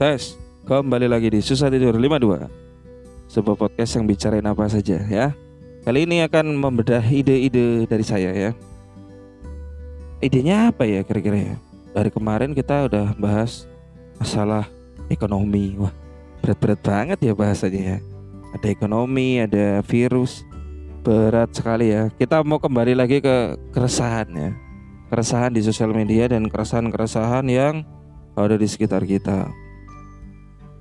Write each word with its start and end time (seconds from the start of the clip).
Tes, 0.00 0.32
kembali 0.64 1.12
lagi 1.12 1.28
di 1.28 1.44
Susah 1.44 1.68
Tidur 1.68 1.92
52 1.92 2.48
Sebuah 3.28 3.52
podcast 3.52 4.00
yang 4.00 4.08
bicarain 4.08 4.48
apa 4.48 4.64
saja 4.64 4.96
ya. 4.96 5.36
Kali 5.84 6.08
ini 6.08 6.24
akan 6.24 6.56
membedah 6.56 7.04
ide-ide 7.04 7.84
dari 7.84 8.00
saya 8.00 8.32
ya. 8.32 8.56
Idenya 10.24 10.72
apa 10.72 10.88
ya 10.88 11.04
kira-kira 11.04 11.52
ya? 11.52 11.56
Dari 11.92 12.08
kemarin 12.08 12.56
kita 12.56 12.88
udah 12.88 13.12
bahas 13.20 13.68
masalah 14.16 14.72
ekonomi. 15.12 15.76
Wah 15.76 15.92
berat-berat 16.40 16.80
banget 16.80 17.18
ya 17.20 17.36
bahasanya 17.36 17.82
ya. 17.84 17.98
Ada 18.56 18.72
ekonomi, 18.72 19.44
ada 19.44 19.84
virus. 19.84 20.48
Berat 21.04 21.52
sekali 21.52 21.92
ya. 21.92 22.08
Kita 22.16 22.40
mau 22.40 22.56
kembali 22.56 22.96
lagi 22.96 23.20
ke 23.20 23.52
keresahan 23.76 24.32
ya. 24.32 24.56
Keresahan 25.12 25.52
di 25.52 25.60
sosial 25.60 25.92
media 25.92 26.24
dan 26.24 26.48
keresahan-keresahan 26.48 27.44
yang 27.52 27.84
ada 28.32 28.56
di 28.56 28.64
sekitar 28.64 29.04
kita 29.04 29.52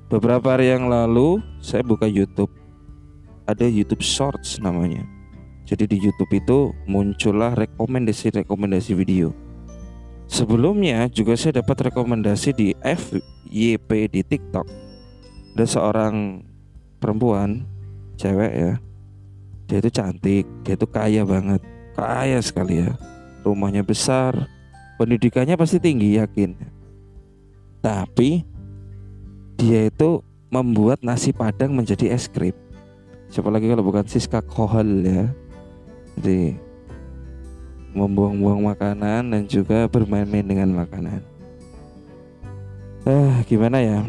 Beberapa 0.09 0.57
hari 0.57 0.73
yang 0.73 0.89
lalu 0.89 1.37
saya 1.61 1.85
buka 1.85 2.09
YouTube. 2.09 2.49
Ada 3.45 3.69
YouTube 3.69 4.01
Shorts 4.01 4.57
namanya. 4.57 5.05
Jadi 5.69 5.85
di 5.85 6.01
YouTube 6.01 6.33
itu 6.33 6.73
muncullah 6.89 7.53
rekomendasi-rekomendasi 7.53 8.97
video. 8.97 9.37
Sebelumnya 10.25 11.05
juga 11.13 11.37
saya 11.37 11.61
dapat 11.61 11.93
rekomendasi 11.93 12.49
di 12.57 12.67
FYP 12.81 13.89
di 14.09 14.25
TikTok. 14.25 14.65
Ada 15.53 15.65
seorang 15.77 16.41
perempuan, 16.97 17.69
cewek 18.17 18.53
ya. 18.57 18.73
Dia 19.69 19.77
itu 19.77 19.93
cantik, 19.93 20.49
dia 20.65 20.73
itu 20.73 20.89
kaya 20.89 21.21
banget, 21.21 21.61
kaya 21.93 22.41
sekali 22.41 22.81
ya. 22.81 22.97
Rumahnya 23.45 23.85
besar, 23.85 24.33
pendidikannya 24.97 25.53
pasti 25.53 25.77
tinggi 25.77 26.17
yakin. 26.17 26.57
Tapi 27.85 28.48
dia 29.59 29.91
itu 29.91 30.23
membuat 30.47 31.03
nasi 31.03 31.35
padang 31.35 31.75
menjadi 31.75 32.15
es 32.15 32.31
krim. 32.31 32.55
Siapa 33.27 33.51
lagi 33.51 33.67
kalau 33.67 33.83
bukan 33.83 34.07
Siska 34.07 34.39
Kohol 34.39 35.03
ya. 35.03 35.27
Jadi 36.17 36.55
membuang-buang 37.91 38.71
makanan 38.71 39.35
dan 39.35 39.43
juga 39.45 39.85
bermain-main 39.91 40.47
dengan 40.47 40.71
makanan. 40.79 41.19
Eh, 43.03 43.33
gimana 43.45 43.83
ya? 43.83 43.99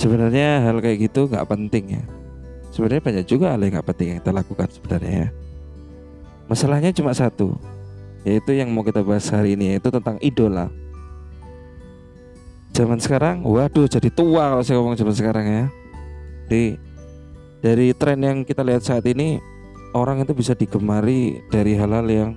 Sebenarnya 0.00 0.64
hal 0.64 0.80
kayak 0.80 1.12
gitu 1.12 1.28
nggak 1.28 1.46
penting 1.46 2.00
ya. 2.00 2.04
Sebenarnya 2.72 3.02
banyak 3.04 3.26
juga 3.28 3.52
hal 3.52 3.60
yang 3.60 3.72
nggak 3.76 3.88
penting 3.92 4.06
yang 4.14 4.18
kita 4.24 4.32
lakukan 4.32 4.68
sebenarnya 4.72 5.12
ya. 5.12 5.28
Masalahnya 6.48 6.90
cuma 6.96 7.12
satu, 7.12 7.58
yaitu 8.24 8.56
yang 8.56 8.72
mau 8.72 8.80
kita 8.80 9.04
bahas 9.04 9.28
hari 9.28 9.58
ini 9.58 9.76
yaitu 9.76 9.92
tentang 9.92 10.16
idola 10.24 10.72
zaman 12.78 13.02
sekarang? 13.02 13.42
Waduh 13.42 13.90
jadi 13.90 14.06
tua 14.14 14.54
kalau 14.54 14.62
saya 14.62 14.78
ngomong 14.78 14.94
zaman 14.94 15.14
sekarang 15.18 15.46
ya. 15.50 15.64
Di 16.46 16.78
dari 17.58 17.90
tren 17.90 18.22
yang 18.22 18.38
kita 18.46 18.62
lihat 18.62 18.86
saat 18.86 19.02
ini 19.10 19.42
orang 19.98 20.22
itu 20.22 20.30
bisa 20.30 20.54
digemari 20.54 21.42
dari 21.50 21.74
hal-hal 21.74 22.06
yang 22.06 22.30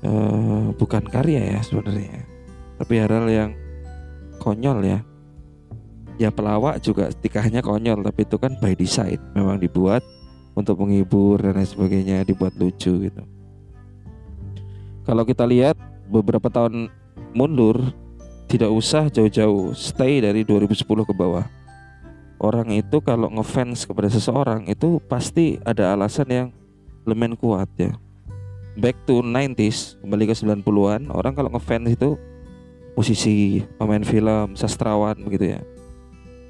uh, 0.00 0.72
bukan 0.80 1.04
karya 1.04 1.52
ya 1.52 1.60
sebenarnya. 1.60 2.24
Tapi 2.80 2.94
hal-hal 2.96 3.28
yang 3.28 3.50
konyol 4.40 4.80
ya. 4.80 4.98
Ya 6.16 6.30
pelawak 6.32 6.80
juga 6.80 7.10
tikahnya 7.12 7.60
konyol 7.60 8.00
tapi 8.00 8.24
itu 8.24 8.40
kan 8.40 8.56
by 8.56 8.72
design. 8.72 9.20
Memang 9.36 9.60
dibuat 9.60 10.00
untuk 10.56 10.80
menghibur 10.80 11.42
dan 11.44 11.60
lain 11.60 11.68
sebagainya 11.68 12.24
dibuat 12.24 12.56
lucu 12.56 13.10
gitu. 13.10 13.22
Kalau 15.04 15.28
kita 15.28 15.44
lihat 15.44 15.76
beberapa 16.08 16.48
tahun 16.48 16.88
mundur 17.36 17.92
tidak 18.54 18.70
usah 18.70 19.10
jauh-jauh 19.10 19.74
stay 19.74 20.22
dari 20.22 20.46
2010 20.46 20.86
ke 20.86 21.10
bawah. 21.10 21.42
Orang 22.38 22.70
itu 22.70 23.02
kalau 23.02 23.26
ngefans 23.34 23.82
kepada 23.82 24.06
seseorang 24.06 24.70
itu 24.70 25.02
pasti 25.10 25.58
ada 25.66 25.90
alasan 25.90 26.28
yang 26.30 26.48
lemen 27.02 27.34
kuat 27.34 27.66
ya. 27.74 27.98
Back 28.78 28.94
to 29.10 29.26
90s 29.26 29.98
kembali 29.98 30.30
ke 30.30 30.34
90-an 30.38 31.10
orang 31.10 31.34
kalau 31.34 31.50
ngefans 31.50 31.98
itu 31.98 32.14
musisi 32.94 33.58
pemain 33.74 34.06
film 34.06 34.54
sastrawan 34.54 35.18
begitu 35.18 35.58
ya. 35.58 35.60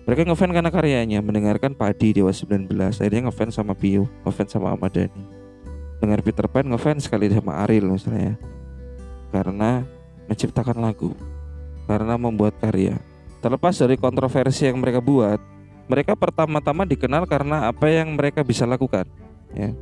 Mereka 0.04 0.28
ngefans 0.28 0.52
karena 0.52 0.68
karyanya 0.68 1.24
mendengarkan 1.24 1.72
Padi 1.72 2.20
Dewa 2.20 2.36
19 2.36 2.68
akhirnya 2.68 3.32
ngefans 3.32 3.56
sama 3.56 3.72
Pio 3.72 4.04
ngefans 4.28 4.52
sama 4.52 4.76
Ahmad 4.76 4.92
Dhani. 4.92 5.24
Dengar 6.04 6.20
Peter 6.20 6.44
Pan 6.52 6.68
ngefans 6.68 7.08
sekali 7.08 7.32
sama 7.32 7.64
Ariel 7.64 7.88
misalnya 7.88 8.36
karena 9.32 9.88
menciptakan 10.28 10.84
lagu 10.84 11.16
karena 11.84 12.14
membuat 12.16 12.56
karya. 12.60 12.96
Terlepas 13.44 13.76
dari 13.76 14.00
kontroversi 14.00 14.64
yang 14.64 14.80
mereka 14.80 15.04
buat, 15.04 15.36
mereka 15.84 16.16
pertama-tama 16.16 16.88
dikenal 16.88 17.28
karena 17.28 17.68
apa 17.68 17.92
yang 17.92 18.16
mereka 18.16 18.40
bisa 18.40 18.64
lakukan. 18.64 19.04
Ya. 19.52 19.76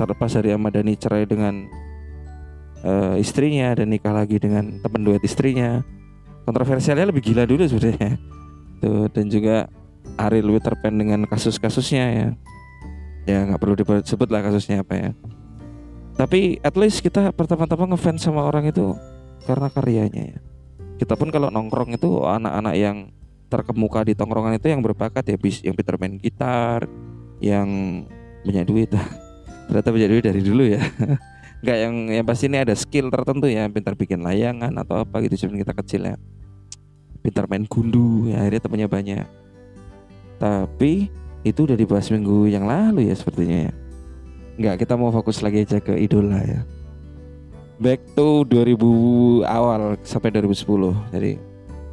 Terlepas 0.00 0.32
dari 0.32 0.56
Ahmad 0.56 0.72
Dhani 0.72 0.96
cerai 0.96 1.28
dengan 1.28 1.68
uh, 2.80 3.14
istrinya 3.20 3.76
dan 3.76 3.92
nikah 3.92 4.14
lagi 4.14 4.40
dengan 4.40 4.80
teman 4.80 5.04
duet 5.04 5.20
istrinya, 5.20 5.84
kontroversialnya 6.48 7.12
lebih 7.12 7.20
gila 7.20 7.44
dulu 7.44 7.66
sebenarnya. 7.68 8.16
Tuh 8.80 9.10
dan 9.12 9.26
juga 9.28 9.68
Ariel 10.16 10.48
Witterpen 10.48 10.96
dengan 10.96 11.28
kasus-kasusnya 11.28 12.04
ya. 12.08 12.28
Ya 13.28 13.44
nggak 13.44 13.60
perlu 13.60 13.76
disebut 13.76 14.32
lah 14.32 14.40
kasusnya 14.40 14.80
apa 14.80 14.94
ya. 14.96 15.10
Tapi 16.16 16.56
at 16.64 16.74
least 16.78 17.04
kita 17.04 17.30
pertama-tama 17.36 17.92
ngefans 17.92 18.24
sama 18.24 18.48
orang 18.48 18.72
itu 18.72 18.96
karena 19.44 19.68
karyanya 19.68 20.24
ya 20.34 20.38
kita 20.98 21.14
pun 21.14 21.30
kalau 21.30 21.48
nongkrong 21.48 21.94
itu 21.94 22.26
anak-anak 22.26 22.74
yang 22.74 22.96
terkemuka 23.48 24.04
di 24.04 24.12
tongkrongan 24.12 24.58
itu 24.58 24.68
yang 24.68 24.82
berbakat 24.84 25.24
ya 25.24 25.38
bis 25.40 25.64
yang 25.64 25.72
Peter 25.72 25.96
main 25.96 26.18
gitar 26.18 26.84
yang 27.38 28.02
punya 28.42 28.66
duit. 28.66 28.90
Ternyata 29.70 29.88
punya 29.94 30.08
duit 30.10 30.24
dari 30.26 30.42
dulu 30.42 30.66
ya. 30.66 30.82
Nggak 31.62 31.78
yang 31.78 31.94
yang 32.10 32.26
pasti 32.26 32.46
ini 32.50 32.58
ada 32.62 32.74
skill 32.74 33.10
tertentu 33.10 33.50
ya 33.50 33.66
pintar 33.66 33.98
bikin 33.98 34.22
layangan 34.22 34.70
atau 34.78 35.02
apa 35.02 35.22
gitu 35.26 35.46
cuman 35.46 35.62
kita 35.62 35.72
kecil 35.82 36.02
ya. 36.12 36.16
Pintar 37.22 37.46
main 37.50 37.66
gundu 37.66 38.30
ya 38.30 38.42
akhirnya 38.42 38.60
temannya 38.62 38.88
banyak. 38.90 39.26
Tapi 40.38 41.10
itu 41.42 41.60
udah 41.66 41.74
dibahas 41.78 42.10
minggu 42.10 42.50
yang 42.50 42.66
lalu 42.66 43.10
ya 43.10 43.14
sepertinya 43.14 43.70
ya. 43.70 43.72
Nggak 44.58 44.86
kita 44.86 44.94
mau 44.98 45.14
fokus 45.14 45.42
lagi 45.42 45.62
aja 45.62 45.78
ke 45.78 45.94
idola 45.94 46.42
ya 46.42 46.77
back 47.78 48.02
to 48.18 48.42
2000 48.46 49.46
awal 49.46 49.94
sampai 50.02 50.34
2010 50.34 51.14
jadi 51.14 51.38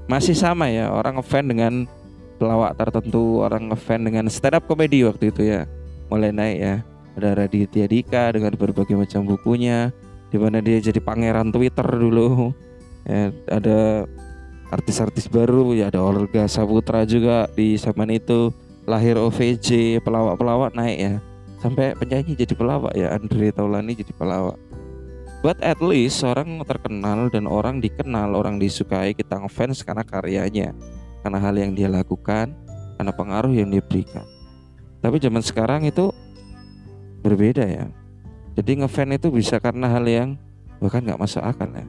masih 0.05 0.37
sama 0.37 0.69
ya 0.69 0.93
orang 0.93 1.17
ngefan 1.17 1.45
dengan 1.49 1.73
pelawak 2.37 2.75
tertentu 2.75 3.41
orang 3.41 3.71
ngefan 3.71 4.05
dengan 4.05 4.27
stand 4.27 4.59
up 4.59 4.63
comedy 4.67 5.07
waktu 5.07 5.31
itu 5.31 5.41
ya. 5.43 5.65
Mulai 6.11 6.31
naik 6.35 6.59
ya. 6.59 6.75
Ada 7.15 7.29
Raditya 7.31 7.87
Dika 7.87 8.35
dengan 8.35 8.51
berbagai 8.59 8.93
macam 8.93 9.23
bukunya 9.23 9.95
di 10.29 10.37
mana 10.37 10.59
dia 10.59 10.83
jadi 10.83 10.99
pangeran 10.99 11.49
Twitter 11.49 11.87
dulu. 11.87 12.51
Ya, 13.07 13.31
ada 13.47 14.03
artis-artis 14.73 15.29
baru 15.29 15.71
ya 15.77 15.87
ada 15.93 16.03
Olga 16.03 16.49
Saputra 16.49 17.07
juga 17.07 17.47
di 17.55 17.79
zaman 17.79 18.11
itu. 18.11 18.51
Lahir 18.85 19.17
OVJ 19.17 19.97
pelawak-pelawak 20.05 20.77
naik 20.77 20.97
ya. 20.99 21.13
Sampai 21.57 21.97
penyanyi 21.97 22.37
jadi 22.37 22.53
pelawak 22.53 22.93
ya 22.93 23.17
Andre 23.17 23.49
Taulani 23.49 23.97
jadi 23.97 24.13
pelawak 24.13 24.61
But 25.45 25.61
at 25.61 25.77
least 25.77 26.25
orang 26.25 26.65
terkenal 26.65 27.29
dan 27.29 27.45
orang 27.45 27.77
dikenal, 27.77 28.33
orang 28.33 28.57
disukai, 28.57 29.13
kita 29.13 29.37
ngefans 29.37 29.85
karena 29.85 30.01
karyanya, 30.01 30.73
karena 31.21 31.37
hal 31.37 31.53
yang 31.53 31.77
dia 31.77 31.85
lakukan, 31.85 32.57
karena 32.97 33.13
pengaruh 33.13 33.53
yang 33.53 33.69
dia 33.69 33.85
berikan. 33.85 34.25
Tapi 35.05 35.21
zaman 35.21 35.45
sekarang 35.45 35.85
itu 35.85 36.09
berbeda 37.21 37.61
ya. 37.61 37.85
Jadi 38.57 38.81
ngefans 38.81 39.21
itu 39.21 39.29
bisa 39.29 39.61
karena 39.61 39.85
hal 39.85 40.01
yang 40.09 40.33
bahkan 40.81 41.05
nggak 41.05 41.21
masuk 41.21 41.45
akal 41.45 41.69
ya. 41.69 41.85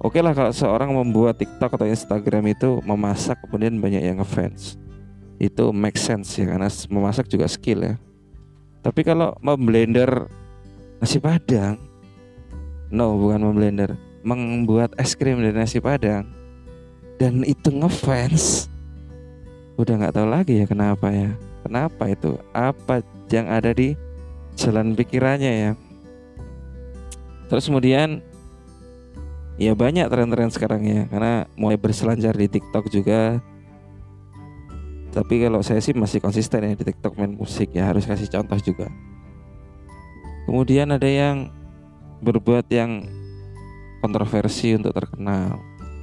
Oke 0.00 0.24
lah 0.24 0.32
kalau 0.32 0.56
seorang 0.56 0.96
membuat 0.96 1.36
TikTok 1.36 1.76
atau 1.76 1.84
Instagram 1.84 2.56
itu 2.56 2.80
memasak 2.88 3.36
kemudian 3.44 3.76
banyak 3.84 4.00
yang 4.00 4.24
ngefans. 4.24 4.80
Itu 5.36 5.76
make 5.76 6.00
sense 6.00 6.40
ya 6.40 6.48
karena 6.48 6.72
memasak 6.88 7.28
juga 7.28 7.44
skill 7.52 7.84
ya. 7.84 7.94
Tapi 8.80 9.04
kalau 9.04 9.36
memblender 9.44 10.24
nasi 11.04 11.20
padang 11.20 11.91
No, 12.92 13.16
bukan 13.16 13.40
memblender. 13.40 13.96
Membuat 14.20 14.92
es 15.00 15.16
krim 15.16 15.40
dari 15.40 15.56
nasi 15.56 15.80
padang. 15.80 16.28
Dan 17.16 17.40
itu 17.48 17.72
ngefans. 17.72 18.68
Udah 19.80 19.96
nggak 19.96 20.12
tahu 20.12 20.28
lagi 20.28 20.60
ya 20.60 20.68
kenapa 20.68 21.08
ya. 21.08 21.32
Kenapa 21.64 22.12
itu? 22.12 22.36
Apa 22.52 23.00
yang 23.32 23.48
ada 23.48 23.72
di 23.72 23.96
jalan 24.60 24.92
pikirannya 24.92 25.52
ya? 25.56 25.72
Terus 27.48 27.64
kemudian 27.72 28.20
ya 29.56 29.72
banyak 29.72 30.12
tren-tren 30.12 30.52
sekarang 30.52 30.84
ya 30.84 31.08
karena 31.08 31.48
mulai 31.56 31.80
berselancar 31.80 32.36
di 32.36 32.52
TikTok 32.52 32.92
juga. 32.92 33.40
Tapi 35.12 35.48
kalau 35.48 35.64
saya 35.64 35.80
sih 35.80 35.96
masih 35.96 36.20
konsisten 36.20 36.60
ya 36.60 36.76
di 36.76 36.84
TikTok 36.84 37.16
main 37.16 37.32
musik 37.32 37.72
ya 37.72 37.88
harus 37.88 38.04
kasih 38.04 38.28
contoh 38.28 38.60
juga. 38.60 38.92
Kemudian 40.44 40.92
ada 40.92 41.08
yang 41.08 41.61
berbuat 42.22 42.70
yang 42.70 43.02
kontroversi 43.98 44.78
untuk 44.78 44.94
terkenal. 44.94 45.58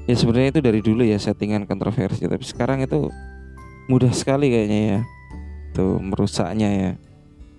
Ya 0.05 0.15
sebenarnya 0.19 0.59
itu 0.59 0.61
dari 0.61 0.79
dulu 0.83 1.01
ya 1.07 1.15
settingan 1.15 1.63
kontroversi. 1.63 2.27
Tapi 2.27 2.43
sekarang 2.43 2.83
itu 2.83 3.07
mudah 3.87 4.11
sekali 4.11 4.51
kayaknya 4.51 4.81
ya. 4.83 4.99
Tuh 5.71 5.97
merusaknya 5.97 6.69
ya. 6.69 6.91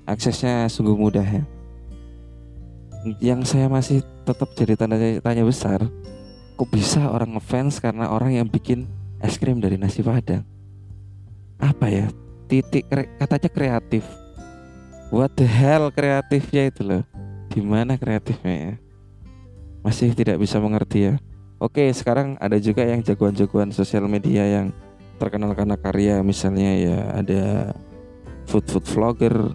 Aksesnya 0.05 0.69
sungguh 0.69 0.95
mudah 0.95 1.25
ya. 1.25 1.45
Yang 3.17 3.57
saya 3.57 3.67
masih 3.73 4.05
tetap 4.29 4.53
jadi 4.53 4.77
tanda 4.77 5.01
tanya 5.25 5.43
besar 5.49 5.81
kok 6.61 6.69
bisa 6.69 7.09
orang 7.09 7.41
ngefans 7.41 7.81
karena 7.81 8.13
orang 8.13 8.37
yang 8.37 8.45
bikin 8.45 8.85
es 9.25 9.41
krim 9.41 9.65
dari 9.65 9.81
nasi 9.81 10.05
padang? 10.05 10.45
Apa 11.57 11.89
ya? 11.89 12.13
Titik 12.45 12.85
katanya 12.93 13.49
kreatif. 13.49 14.05
What 15.09 15.33
the 15.41 15.49
hell 15.49 15.89
kreatifnya 15.89 16.69
itu 16.69 16.83
loh 16.85 17.03
gimana 17.51 17.99
kreatifnya 17.99 18.55
ya 18.55 18.75
masih 19.83 20.15
tidak 20.15 20.39
bisa 20.39 20.63
mengerti 20.63 21.11
ya 21.11 21.15
Oke, 21.61 21.93
sekarang 21.93 22.41
ada 22.41 22.57
juga 22.57 22.89
yang 22.89 23.05
jagoan-jagoan 23.05 23.69
sosial 23.69 24.09
media 24.09 24.49
yang 24.49 24.73
terkenal 25.21 25.53
karena 25.53 25.77
karya, 25.77 26.25
misalnya 26.25 26.73
ya 26.73 26.99
ada 27.21 27.77
food 28.49 28.65
food 28.65 28.89
vlogger. 28.89 29.53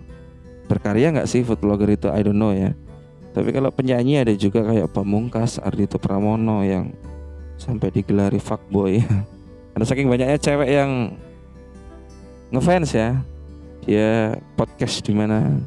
Berkarya 0.70 1.18
nggak 1.18 1.26
sih 1.26 1.42
food 1.42 1.66
vlogger 1.66 1.90
itu? 1.98 2.06
I 2.14 2.22
don't 2.22 2.38
know 2.38 2.54
ya. 2.54 2.78
Tapi 3.34 3.50
kalau 3.50 3.74
penyanyi 3.74 4.22
ada 4.22 4.38
juga 4.38 4.62
kayak 4.70 4.94
Pamungkas, 4.94 5.58
Ardito 5.58 5.98
Pramono 5.98 6.62
yang 6.62 6.94
sampai 7.58 7.90
digelari 7.90 8.38
fuckboy. 8.38 9.02
Karena 9.74 9.86
saking 9.90 10.06
banyaknya 10.06 10.38
cewek 10.38 10.70
yang 10.70 11.10
ngefans 12.54 12.94
ya. 12.94 13.18
Dia 13.82 14.38
podcast 14.54 15.02
di 15.02 15.14
mana, 15.18 15.58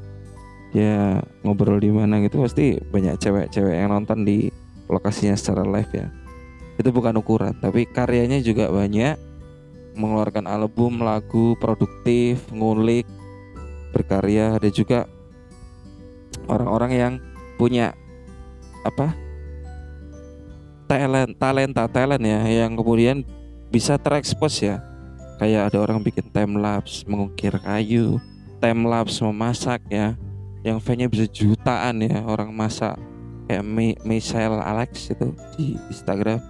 dia 0.69 1.25
ngobrol 1.41 1.81
di 1.81 1.89
mana 1.89 2.21
gitu 2.21 2.45
pasti 2.45 2.77
banyak 2.77 3.17
cewek-cewek 3.17 3.73
yang 3.73 3.89
nonton 3.89 4.25
di 4.25 4.53
lokasinya 4.89 5.37
secara 5.37 5.65
live 5.65 5.93
ya. 5.93 6.07
Itu 6.77 6.93
bukan 6.93 7.17
ukuran 7.17 7.57
tapi 7.57 7.89
karyanya 7.89 8.41
juga 8.45 8.69
banyak. 8.69 9.17
Mengeluarkan 9.99 10.47
album 10.47 11.03
lagu 11.03 11.59
produktif 11.59 12.39
ngulik 12.55 13.09
berkarya. 13.91 14.55
Ada 14.55 14.71
juga 14.71 15.11
orang-orang 16.47 16.93
yang 16.95 17.13
punya 17.59 17.97
apa 18.87 19.11
talent 20.87 21.35
talenta 21.35 21.85
talent 21.91 22.23
ya 22.23 22.47
yang 22.47 22.79
kemudian 22.79 23.27
bisa 23.73 23.99
terekspos 23.99 24.63
ya. 24.63 24.85
Kayak 25.39 25.71
ada 25.71 25.79
orang 25.83 26.03
bikin 26.03 26.31
time 26.31 26.59
lapse 26.59 27.03
mengukir 27.07 27.55
kayu 27.63 28.19
time 28.59 28.87
lapse 28.87 29.23
memasak 29.23 29.83
ya 29.87 30.19
yang 30.67 30.83
fan-nya 30.83 31.07
bisa 31.07 31.27
jutaan 31.31 32.03
ya 32.03 32.23
orang 32.27 32.51
masak 32.51 32.99
kayak 33.49 33.65
Michelle 34.05 34.61
Alex 34.61 35.11
itu 35.11 35.33
di 35.57 35.79
Instagram. 35.89 36.43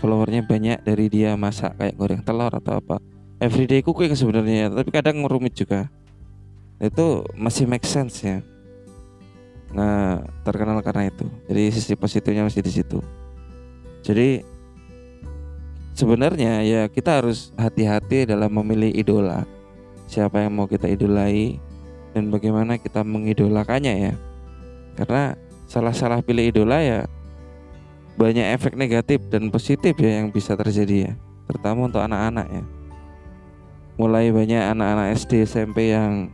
Followernya 0.00 0.42
banyak 0.42 0.82
dari 0.82 1.06
dia 1.06 1.38
masak 1.38 1.78
kayak 1.78 1.94
goreng 1.94 2.22
telur 2.26 2.50
atau 2.50 2.80
apa. 2.82 2.98
Everyday 3.38 3.82
cooking 3.82 4.14
sebenarnya 4.14 4.70
tapi 4.70 4.90
kadang 4.90 5.22
rumit 5.26 5.54
juga. 5.54 5.86
Itu 6.82 7.26
masih 7.38 7.70
make 7.70 7.86
sense 7.86 8.22
ya. 8.22 8.42
Nah 9.70 10.26
terkenal 10.42 10.82
karena 10.82 11.10
itu. 11.12 11.26
Jadi 11.46 11.62
sisi 11.70 11.94
positifnya 11.94 12.48
masih 12.48 12.62
di 12.64 12.72
situ. 12.72 12.98
Jadi 14.02 14.42
sebenarnya 15.94 16.66
ya 16.66 16.82
kita 16.90 17.22
harus 17.22 17.54
hati-hati 17.54 18.26
dalam 18.26 18.50
memilih 18.50 18.90
idola. 18.90 19.46
Siapa 20.10 20.42
yang 20.42 20.52
mau 20.58 20.66
kita 20.66 20.90
idolai 20.90 21.62
dan 22.12 22.28
bagaimana 22.28 22.76
kita 22.76 23.00
mengidolakannya 23.02 24.12
ya. 24.12 24.14
Karena 24.96 25.36
salah-salah 25.66 26.20
pilih 26.20 26.52
idola 26.52 26.84
ya 26.84 27.08
banyak 28.20 28.44
efek 28.60 28.76
negatif 28.76 29.24
dan 29.32 29.48
positif 29.48 29.96
ya 29.96 30.20
yang 30.20 30.28
bisa 30.28 30.52
terjadi 30.52 31.08
ya. 31.08 31.12
Terutama 31.48 31.88
untuk 31.88 32.04
anak-anak 32.04 32.46
ya. 32.48 32.64
Mulai 33.96 34.32
banyak 34.32 34.62
anak-anak 34.76 35.06
SD 35.16 35.48
SMP 35.48 35.92
yang 35.92 36.28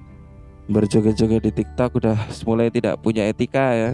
berjoget-joget 0.68 1.42
di 1.48 1.52
TikTok 1.62 1.96
udah 2.02 2.18
mulai 2.44 2.68
tidak 2.68 2.98
punya 3.00 3.26
etika 3.30 3.74
ya. 3.74 3.90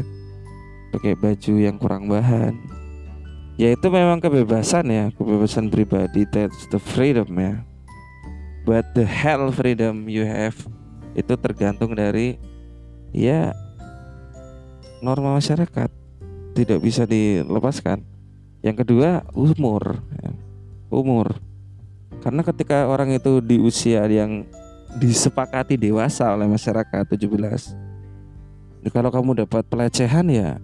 Pakai 0.91 1.15
baju 1.15 1.53
yang 1.61 1.77
kurang 1.77 2.09
bahan. 2.09 2.55
Ya 3.55 3.71
itu 3.71 3.87
memang 3.87 4.19
kebebasan 4.19 4.91
ya 4.91 5.05
kebebasan 5.15 5.71
pribadi. 5.71 6.27
That's 6.27 6.67
the 6.73 6.81
freedom 6.83 7.31
ya. 7.39 7.63
But 8.65 8.97
the 8.97 9.05
hell 9.05 9.53
freedom 9.53 10.09
you 10.09 10.25
have 10.25 10.57
itu 11.15 11.35
tergantung 11.39 11.95
dari 11.95 12.37
ya 13.15 13.55
norma 15.01 15.39
masyarakat 15.39 15.91
tidak 16.55 16.79
bisa 16.83 17.07
dilepaskan. 17.07 18.03
Yang 18.63 18.87
kedua 18.87 19.27
umur, 19.35 19.99
umur. 20.89 21.39
Karena 22.23 22.41
ketika 22.41 22.89
orang 22.89 23.13
itu 23.13 23.43
di 23.45 23.61
usia 23.61 24.07
yang 24.09 24.49
disepakati 24.95 25.75
dewasa 25.75 26.31
oleh 26.31 26.47
masyarakat 26.47 27.03
17 27.03 27.85
kalau 28.95 29.11
kamu 29.11 29.43
dapat 29.43 29.67
pelecehan 29.67 30.31
ya 30.31 30.55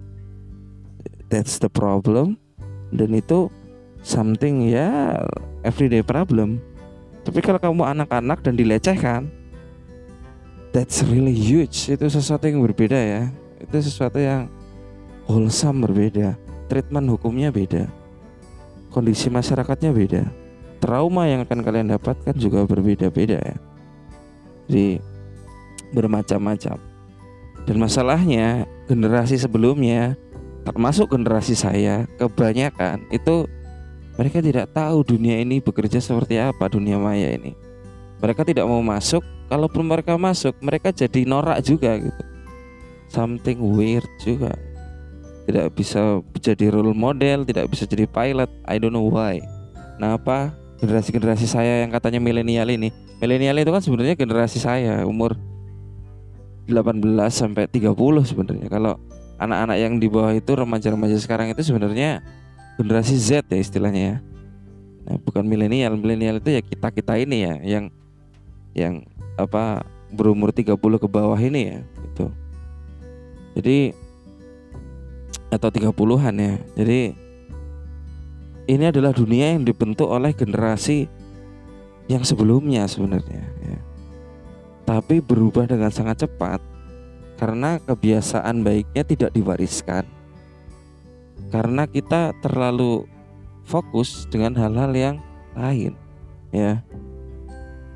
that's 1.27 1.59
the 1.59 1.67
problem 1.67 2.39
dan 2.95 3.11
itu 3.11 3.51
something 3.99 4.71
ya 4.71 5.19
everyday 5.67 5.99
problem 5.99 6.63
tapi 7.27 7.43
kalau 7.43 7.59
kamu 7.59 7.83
anak-anak 7.83 8.39
dan 8.39 8.55
dilecehkan 8.55 9.27
that's 10.71 11.03
really 11.07 11.35
huge 11.35 11.91
itu 11.91 12.05
sesuatu 12.07 12.47
yang 12.47 12.63
berbeda 12.63 12.97
ya 12.97 13.23
itu 13.61 13.77
sesuatu 13.77 14.17
yang 14.17 14.49
wholesome 15.29 15.85
berbeda, 15.85 16.35
treatment 16.65 17.07
hukumnya 17.13 17.53
beda, 17.53 17.85
kondisi 18.89 19.29
masyarakatnya 19.29 19.91
beda, 19.93 20.23
trauma 20.81 21.29
yang 21.29 21.45
akan 21.45 21.61
kalian 21.61 21.93
dapatkan 21.93 22.35
juga 22.35 22.65
berbeda-beda 22.65 23.37
ya. 23.37 23.57
Jadi 24.65 24.99
bermacam-macam. 25.95 26.77
Dan 27.63 27.77
masalahnya 27.77 28.65
generasi 28.89 29.37
sebelumnya 29.37 30.17
termasuk 30.65 31.13
generasi 31.13 31.53
saya 31.53 32.09
kebanyakan 32.17 33.05
itu 33.13 33.45
mereka 34.17 34.41
tidak 34.41 34.73
tahu 34.73 35.05
dunia 35.05 35.39
ini 35.39 35.61
bekerja 35.61 36.01
seperti 36.01 36.41
apa 36.41 36.67
dunia 36.67 36.97
maya 36.97 37.29
ini. 37.31 37.53
Mereka 38.21 38.45
tidak 38.45 38.65
mau 38.65 38.81
masuk, 38.81 39.21
kalaupun 39.51 39.83
mereka 39.83 40.15
masuk, 40.15 40.55
mereka 40.63 40.95
jadi 40.95 41.27
norak 41.27 41.59
juga 41.59 41.99
gitu. 41.99 42.23
Something 43.11 43.59
weird 43.59 44.07
juga 44.23 44.55
tidak 45.43 45.75
bisa 45.75 46.23
jadi 46.39 46.71
role 46.71 46.95
model, 46.95 47.43
tidak 47.43 47.67
bisa 47.67 47.83
jadi 47.83 48.07
pilot. 48.07 48.47
I 48.63 48.79
don't 48.79 48.95
know 48.95 49.11
why. 49.11 49.43
Nah, 49.99 50.15
apa 50.15 50.55
generasi-generasi 50.79 51.43
saya 51.43 51.83
yang 51.83 51.91
katanya 51.91 52.23
milenial 52.23 52.71
ini? 52.71 52.95
Milenial 53.19 53.59
itu 53.59 53.69
kan 53.75 53.83
sebenarnya 53.83 54.15
generasi 54.15 54.63
saya, 54.63 55.03
umur 55.03 55.35
18 56.71 57.03
sampai 57.27 57.67
30 57.67 57.91
sebenarnya. 58.23 58.71
Kalau 58.71 58.95
anak-anak 59.35 59.77
yang 59.77 59.99
di 59.99 60.07
bawah 60.07 60.31
itu 60.31 60.55
remaja-remaja 60.55 61.19
sekarang 61.19 61.51
itu 61.51 61.59
sebenarnya 61.67 62.23
generasi 62.79 63.19
Z 63.19 63.43
ya 63.51 63.59
istilahnya 63.59 64.01
ya. 64.01 64.17
Nah, 65.05 65.15
bukan 65.19 65.43
milenial. 65.43 65.99
Milenial 65.99 66.39
itu 66.39 66.49
ya 66.55 66.61
kita-kita 66.63 67.19
ini 67.19 67.37
ya 67.43 67.53
yang 67.59 67.85
yang 68.71 68.93
apa 69.43 69.81
berumur 70.11 70.51
30 70.51 70.75
ke 70.77 71.07
bawah 71.07 71.39
ini 71.39 71.61
ya 71.75 71.79
itu. 71.81 72.27
Jadi 73.57 73.79
atau 75.51 75.67
30-an 75.67 76.35
ya. 76.39 76.55
Jadi 76.79 77.01
ini 78.71 78.83
adalah 78.87 79.11
dunia 79.11 79.57
yang 79.57 79.67
dibentuk 79.67 80.07
oleh 80.07 80.31
generasi 80.31 81.11
yang 82.07 82.23
sebelumnya 82.23 82.87
sebenarnya 82.87 83.43
ya. 83.63 83.79
Tapi 84.87 85.23
berubah 85.23 85.67
dengan 85.67 85.91
sangat 85.91 86.27
cepat 86.27 86.59
karena 87.35 87.79
kebiasaan 87.83 88.63
baiknya 88.63 89.03
tidak 89.03 89.31
diwariskan. 89.35 90.07
Karena 91.51 91.83
kita 91.83 92.31
terlalu 92.39 93.03
fokus 93.67 94.23
dengan 94.31 94.55
hal-hal 94.55 94.91
yang 94.95 95.15
lain 95.55 95.95
ya. 96.55 96.79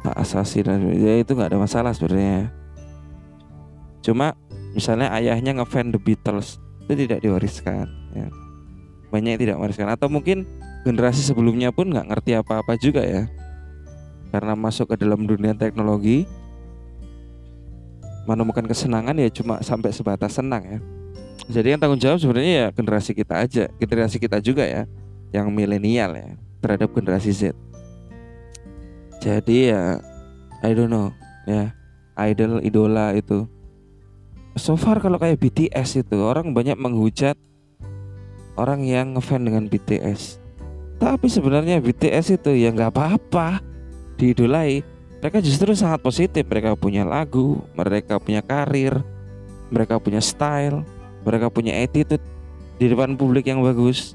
Hak 0.05 0.21
asasi 0.21 0.61
dan 0.61 0.85
ya 0.93 1.17
itu 1.17 1.33
nggak 1.33 1.49
ada 1.49 1.57
masalah 1.57 1.89
sebenarnya. 1.97 2.53
Cuma 4.05 4.37
misalnya 4.77 5.09
ayahnya 5.17 5.57
ngefan 5.57 5.89
The 5.89 5.97
Beatles 5.97 6.61
itu 6.85 7.09
tidak 7.09 7.25
diwariskan 7.25 7.89
ya. 8.13 8.29
banyak 9.09 9.29
yang 9.33 9.41
tidak 9.41 9.55
mewariskan. 9.57 9.89
Atau 9.89 10.13
mungkin 10.13 10.45
generasi 10.85 11.25
sebelumnya 11.25 11.73
pun 11.73 11.89
nggak 11.89 12.05
ngerti 12.13 12.37
apa-apa 12.37 12.77
juga 12.77 13.01
ya. 13.01 13.25
Karena 14.29 14.53
masuk 14.53 14.93
ke 14.93 14.95
dalam 15.01 15.25
dunia 15.25 15.57
teknologi 15.57 16.29
menemukan 18.29 18.65
kesenangan 18.69 19.17
ya 19.17 19.29
cuma 19.33 19.65
sampai 19.65 19.89
sebatas 19.89 20.37
senang 20.37 20.61
ya. 20.61 20.79
Jadi 21.49 21.73
yang 21.73 21.79
tanggung 21.81 22.01
jawab 22.01 22.21
sebenarnya 22.21 22.53
ya 22.53 22.67
generasi 22.69 23.17
kita 23.17 23.41
aja 23.41 23.65
generasi 23.81 24.21
kita 24.21 24.37
juga 24.37 24.69
ya. 24.69 24.85
Yang 25.33 25.49
milenial 25.49 26.13
ya 26.13 26.29
terhadap 26.61 26.93
generasi 26.93 27.33
Z 27.33 27.64
jadi 29.25 29.57
ya 29.73 29.83
I 30.61 30.77
don't 30.77 30.93
know 30.93 31.09
ya. 31.49 31.73
Idol 32.15 32.63
idola 32.63 33.11
itu. 33.11 33.49
So 34.55 34.79
far 34.79 35.03
kalau 35.03 35.19
kayak 35.19 35.41
BTS 35.41 36.05
itu 36.05 36.15
orang 36.21 36.55
banyak 36.55 36.79
menghujat 36.79 37.35
orang 38.55 38.87
yang 38.87 39.19
ngefan 39.19 39.43
dengan 39.43 39.67
BTS 39.67 40.39
tapi 40.95 41.27
sebenarnya 41.27 41.83
BTS 41.83 42.39
itu 42.39 42.55
ya 42.55 42.71
nggak 42.71 42.91
apa-apa 42.95 43.59
diidolai. 44.15 44.79
Mereka 45.19 45.41
justru 45.41 45.73
sangat 45.73 46.05
positif. 46.05 46.45
Mereka 46.45 46.77
punya 46.77 47.03
lagu 47.03 47.59
mereka 47.73 48.21
punya 48.21 48.45
karir 48.45 49.01
mereka 49.73 49.97
punya 49.97 50.21
style 50.21 50.85
mereka 51.25 51.49
punya 51.49 51.73
attitude 51.81 52.21
di 52.77 52.85
depan 52.85 53.17
publik 53.17 53.49
yang 53.49 53.59
bagus. 53.65 54.13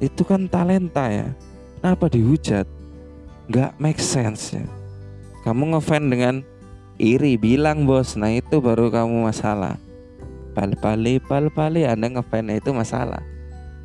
Itu 0.00 0.24
kan 0.24 0.48
talenta 0.48 1.10
ya. 1.12 1.34
Kenapa 1.80 2.08
dihujat 2.08 2.79
nggak 3.50 3.74
make 3.82 3.98
sense 3.98 4.54
ya. 4.54 4.62
Kamu 5.42 5.74
ngefan 5.74 6.06
dengan 6.06 6.46
iri 7.02 7.34
bilang 7.34 7.82
bos 7.82 8.14
nah 8.14 8.30
itu 8.30 8.62
baru 8.62 8.94
kamu 8.94 9.26
masalah. 9.26 9.74
Pal-pali 10.54 11.18
pal-pali 11.18 11.82
anda 11.82 12.06
ngefan 12.06 12.54
itu 12.54 12.70
masalah. 12.70 13.18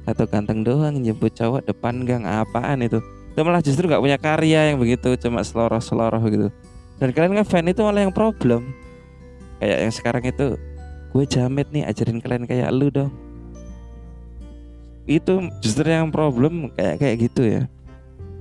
Atau 0.05 0.29
ganteng 0.29 0.61
doang 0.61 1.01
nyebut 1.01 1.33
cowok 1.33 1.65
depan 1.65 2.05
gang 2.05 2.29
apaan 2.29 2.85
itu? 2.85 3.01
Itu 3.33 3.41
malah 3.41 3.65
justru 3.65 3.89
nggak 3.89 4.05
punya 4.05 4.21
karya 4.21 4.69
yang 4.69 4.77
begitu 4.77 5.17
cuma 5.17 5.41
seloroh 5.41 5.81
seloroh 5.81 6.21
gitu. 6.29 6.53
Dan 7.01 7.09
kalian 7.09 7.41
ngefan 7.41 7.65
itu 7.65 7.81
malah 7.81 8.05
yang 8.05 8.13
problem. 8.13 8.69
Kayak 9.57 9.77
yang 9.81 9.93
sekarang 9.97 10.23
itu 10.29 10.47
gue 11.09 11.23
jamet 11.25 11.67
nih 11.73 11.89
ajarin 11.89 12.21
kalian 12.21 12.45
kayak 12.45 12.69
lu 12.69 12.93
dong. 12.93 13.09
Itu 15.09 15.49
justru 15.57 15.89
yang 15.89 16.13
problem 16.13 16.69
kayak 16.77 17.01
kayak 17.01 17.17
gitu 17.17 17.41
ya 17.49 17.63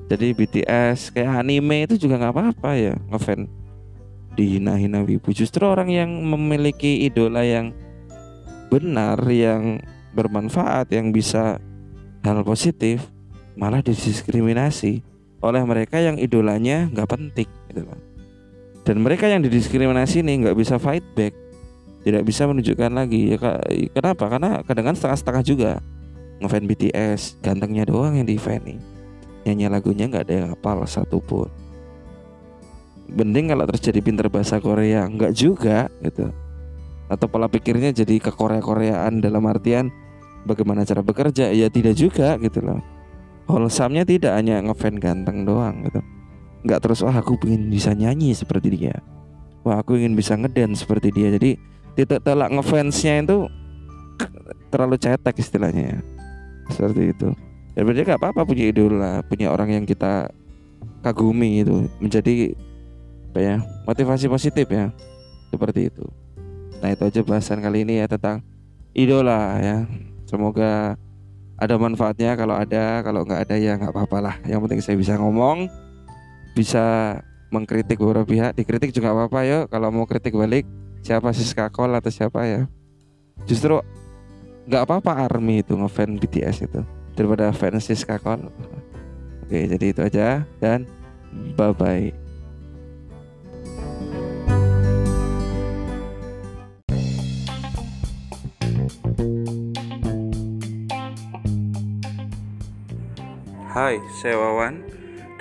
jadi 0.05 0.37
BTS 0.37 1.17
kayak 1.17 1.45
anime 1.45 1.89
itu 1.89 1.97
juga 1.97 2.21
nggak 2.21 2.35
apa-apa 2.37 2.71
ya 2.77 2.95
ngefan. 3.09 3.49
Dihina-hina 4.35 5.01
wibu. 5.07 5.33
Justru 5.33 5.65
orang 5.65 5.89
yang 5.89 6.11
memiliki 6.11 7.07
idola 7.09 7.41
yang 7.47 7.73
benar 8.69 9.17
yang 9.31 9.81
bermanfaat 10.13 10.91
yang 10.91 11.15
bisa 11.15 11.63
hal 12.27 12.39
positif 12.43 13.07
malah 13.55 13.81
didiskriminasi 13.81 15.01
oleh 15.45 15.63
mereka 15.63 16.03
yang 16.03 16.19
idolanya 16.19 16.91
nggak 16.91 17.09
penting 17.09 17.49
gitu 17.73 17.87
loh. 17.87 18.01
Dan 18.85 19.01
mereka 19.01 19.25
yang 19.31 19.41
didiskriminasi 19.41 20.21
ini 20.21 20.45
nggak 20.45 20.59
bisa 20.59 20.77
fight 20.77 21.05
back 21.17 21.33
tidak 22.05 22.23
bisa 22.29 22.45
menunjukkan 22.45 22.93
lagi. 22.93 23.33
Ya 23.33 23.39
kenapa? 23.89 24.29
Karena 24.29 24.61
kadang 24.61 24.85
kadang 24.93 24.97
setengah-setengah 25.01 25.45
juga. 25.45 25.73
Ngefan 26.35 26.67
BTS 26.69 27.41
gantengnya 27.41 27.89
doang 27.89 28.19
yang 28.21 28.27
di 28.29 28.37
fan 28.37 28.61
nyanyi 29.45 29.69
lagunya 29.69 30.09
nggak 30.09 30.25
ada 30.29 30.35
yang 30.35 30.49
hafal 30.57 30.83
satupun 30.89 31.49
Mending 33.05 33.53
kalau 33.53 33.69
terjadi 33.69 34.01
pinter 34.01 34.27
bahasa 34.33 34.57
Korea 34.59 35.05
Enggak 35.05 35.37
juga 35.37 35.93
gitu. 36.01 36.33
Atau 37.05 37.29
pola 37.29 37.53
pikirnya 37.53 37.93
jadi 37.93 38.17
ke 38.17 38.33
Korea-Koreaan 38.33 39.21
Dalam 39.21 39.45
artian 39.45 39.93
Bagaimana 40.49 40.89
cara 40.89 41.05
bekerja 41.05 41.53
Ya 41.53 41.69
tidak 41.69 42.01
juga 42.01 42.37
gitu 42.41 42.65
loh. 42.65 42.81
Wholesome-nya 43.45 44.09
tidak 44.09 44.33
hanya 44.41 44.65
ngefan 44.65 44.97
ganteng 44.97 45.45
doang 45.45 45.85
gitu. 45.85 46.01
Enggak 46.65 46.81
terus 46.81 47.05
Wah 47.05 47.21
aku 47.21 47.37
ingin 47.45 47.69
bisa 47.69 47.93
nyanyi 47.93 48.33
seperti 48.33 48.73
dia. 48.73 48.97
Wah 49.69 49.85
aku 49.85 50.01
ingin 50.01 50.17
bisa 50.17 50.33
ngedance 50.41 50.81
seperti 50.81 51.13
dia. 51.13 51.29
Jadi 51.29 51.61
titik 51.93 52.25
telak 52.25 52.53
ngefansnya 52.57 53.21
itu 53.21 53.45
Terlalu 54.73 54.97
cetek 54.97 55.37
istilahnya 55.39 55.85
ya. 55.93 56.01
Seperti 56.73 57.13
itu 57.13 57.29
Ya 57.75 57.83
berarti 57.83 58.07
gak 58.07 58.23
apa-apa 58.23 58.47
punya 58.47 58.71
idola 58.71 59.27
Punya 59.27 59.51
orang 59.51 59.75
yang 59.75 59.85
kita 59.85 60.31
kagumi 61.03 61.67
itu 61.67 61.91
Menjadi 61.99 62.55
apa 63.35 63.43
ya 63.43 63.59
motivasi 63.83 64.31
positif 64.31 64.71
ya 64.71 64.95
seperti 65.51 65.91
itu. 65.91 66.07
Nah 66.79 66.95
itu 66.95 67.03
aja 67.03 67.21
bahasan 67.27 67.59
kali 67.59 67.83
ini 67.83 67.99
ya 67.99 68.07
tentang 68.07 68.47
idola 68.95 69.59
ya. 69.59 69.91
Semoga 70.27 70.95
ada 71.59 71.75
manfaatnya 71.75 72.39
kalau 72.39 72.55
ada 72.55 73.03
kalau 73.03 73.27
nggak 73.27 73.51
ada 73.51 73.55
ya 73.59 73.75
nggak 73.75 73.91
apa-apa 73.91 74.19
lah. 74.23 74.37
Yang 74.47 74.61
penting 74.63 74.81
saya 74.87 74.97
bisa 74.99 75.15
ngomong 75.19 75.67
bisa 76.55 77.19
mengkritik 77.51 77.99
beberapa 77.99 78.23
pihak 78.23 78.55
dikritik 78.55 78.95
juga 78.95 79.11
apa-apa 79.11 79.41
ya 79.43 79.59
kalau 79.67 79.91
mau 79.91 80.07
kritik 80.07 80.35
balik 80.35 80.63
siapa 81.03 81.35
sih 81.35 81.43
skakol 81.43 81.91
atau 81.91 82.15
siapa 82.15 82.47
ya? 82.47 82.71
Justru 83.51 83.83
nggak 84.71 84.83
apa-apa 84.87 85.27
army 85.27 85.67
itu 85.67 85.75
ngefan 85.75 86.23
BTS 86.23 86.71
itu 86.71 86.87
daripada 87.15 87.51
fans 87.55 87.87
Siska 87.87 88.19
Kol 88.21 88.51
oke 89.47 89.59
jadi 89.71 89.87
itu 89.91 90.01
aja 90.03 90.43
dan 90.59 90.87
bye 91.55 91.75
bye 91.75 92.13
Hai, 103.75 103.99
saya 104.23 104.39
Wawan. 104.39 104.87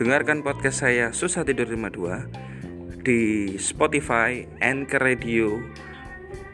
Dengarkan 0.01 0.41
podcast 0.41 0.81
saya 0.81 1.13
Susah 1.13 1.45
Tidur 1.45 1.69
52 1.69 3.05
di 3.05 3.53
Spotify, 3.61 4.41
Anchor 4.57 5.05
Radio, 5.05 5.61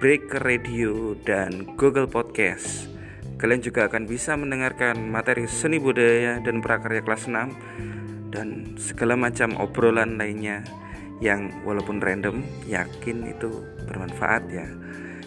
Breaker 0.03 0.43
Radio, 0.43 1.15
dan 1.23 1.77
Google 1.79 2.09
Podcast. 2.09 2.88
Kalian 3.39 3.63
juga 3.63 3.87
akan 3.87 4.03
bisa 4.03 4.35
mendengarkan 4.35 4.99
materi 5.07 5.47
seni 5.47 5.79
budaya 5.79 6.43
dan 6.43 6.59
prakarya 6.59 6.99
kelas 6.99 7.31
6 7.31 8.35
dan 8.35 8.75
segala 8.75 9.15
macam 9.15 9.55
obrolan 9.55 10.19
lainnya 10.19 10.67
yang 11.23 11.51
walaupun 11.63 12.03
random 12.03 12.43
yakin 12.67 13.31
itu 13.31 13.63
bermanfaat 13.87 14.43
ya. 14.51 14.67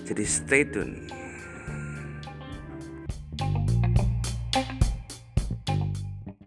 Jadi 0.05 0.25
stay 0.29 0.69
tune. 0.69 1.22